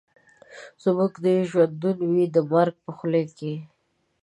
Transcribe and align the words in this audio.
زموږ 0.83 1.13
دي 1.23 1.35
ژوندون 1.49 1.97
وي 2.13 2.25
د 2.35 2.37
مرګ 2.51 2.75
په 2.85 2.91
خوله 2.97 3.21
کي 3.37 3.53